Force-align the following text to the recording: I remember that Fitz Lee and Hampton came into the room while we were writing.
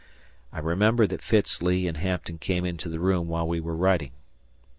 I 0.51 0.57
remember 0.57 1.05
that 1.05 1.21
Fitz 1.21 1.61
Lee 1.61 1.85
and 1.87 1.97
Hampton 1.97 2.39
came 2.39 2.65
into 2.65 2.89
the 2.89 2.99
room 2.99 3.27
while 3.27 3.47
we 3.47 3.59
were 3.59 3.75
writing. 3.77 4.13